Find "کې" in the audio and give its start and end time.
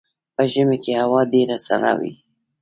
0.83-0.93